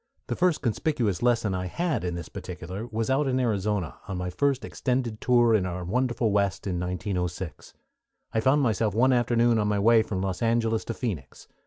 The 0.25 0.35
first 0.35 0.63
conspicuous 0.63 1.21
lesson 1.21 1.53
I 1.53 1.67
had 1.67 2.03
in 2.03 2.15
this 2.15 2.27
particular 2.27 2.87
was 2.87 3.11
out 3.11 3.27
in 3.27 3.39
Arizona 3.39 3.99
on 4.07 4.17
my 4.17 4.31
first 4.31 4.65
extended 4.65 5.21
tour 5.21 5.53
in 5.53 5.63
our 5.63 5.83
wonderful 5.85 6.31
West 6.31 6.65
in 6.65 6.79
1906. 6.79 7.75
I 8.33 8.39
found 8.39 8.63
myself 8.63 8.95
one 8.95 9.13
afternoon 9.13 9.59
on 9.59 9.67
my 9.67 9.77
way 9.77 10.01
from 10.01 10.19
Los 10.23 10.41
Angeles 10.41 10.83
to 10.85 10.95
Phoenix. 10.95 11.47